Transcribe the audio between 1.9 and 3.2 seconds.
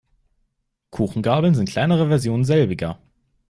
Versionen selbiger.